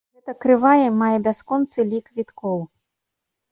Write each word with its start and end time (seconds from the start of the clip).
Гэта 0.17 0.33
крывая 0.45 0.87
мае 1.01 1.17
бясконцы 1.27 1.87
лік 1.93 2.11
віткоў. 2.19 2.59